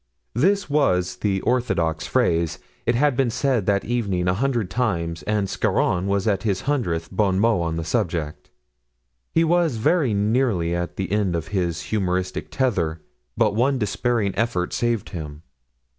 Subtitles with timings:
[0.33, 2.57] This was the orthodox phrase.
[2.87, 7.39] It had been said that evening a hundred times—and Scarron was at his hundredth bon
[7.39, 8.49] mot on the subject;
[9.31, 12.99] he was very nearly at the end of his humoristic tether,
[13.37, 15.43] but one despairing effort saved him.